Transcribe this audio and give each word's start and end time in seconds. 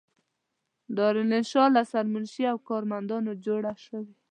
دارالانشأ 0.97 1.63
له 1.75 1.81
سرمنشي 1.91 2.43
او 2.51 2.57
کارمندانو 2.69 3.31
جوړه 3.45 3.73
شوې. 3.85 4.13